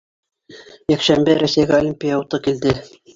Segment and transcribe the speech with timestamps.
[0.93, 2.75] Йәкшәмбе Рәсәйгә Олимпия уты килде.